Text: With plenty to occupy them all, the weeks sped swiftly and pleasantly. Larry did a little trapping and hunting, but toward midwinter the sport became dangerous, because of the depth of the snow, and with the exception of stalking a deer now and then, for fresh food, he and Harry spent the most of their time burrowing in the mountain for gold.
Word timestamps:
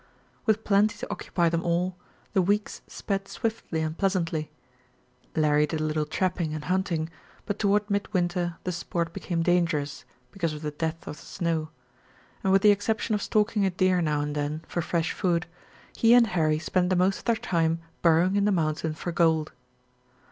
With 0.47 0.63
plenty 0.63 0.97
to 0.97 1.11
occupy 1.11 1.49
them 1.49 1.61
all, 1.63 1.95
the 2.33 2.41
weeks 2.41 2.81
sped 2.87 3.27
swiftly 3.27 3.81
and 3.81 3.95
pleasantly. 3.95 4.49
Larry 5.35 5.67
did 5.67 5.79
a 5.79 5.83
little 5.83 6.07
trapping 6.07 6.55
and 6.55 6.63
hunting, 6.63 7.07
but 7.45 7.59
toward 7.59 7.87
midwinter 7.87 8.55
the 8.63 8.71
sport 8.71 9.13
became 9.13 9.43
dangerous, 9.43 10.03
because 10.31 10.53
of 10.55 10.63
the 10.63 10.71
depth 10.71 11.05
of 11.05 11.17
the 11.17 11.21
snow, 11.27 11.69
and 12.43 12.51
with 12.51 12.63
the 12.63 12.71
exception 12.71 13.13
of 13.13 13.21
stalking 13.21 13.63
a 13.63 13.69
deer 13.69 14.01
now 14.01 14.21
and 14.21 14.33
then, 14.33 14.63
for 14.67 14.81
fresh 14.81 15.11
food, 15.11 15.45
he 15.95 16.15
and 16.15 16.25
Harry 16.33 16.57
spent 16.57 16.89
the 16.89 16.95
most 16.95 17.19
of 17.19 17.25
their 17.25 17.35
time 17.35 17.79
burrowing 18.01 18.35
in 18.35 18.45
the 18.45 18.51
mountain 18.51 18.95
for 18.95 19.11
gold. 19.11 19.51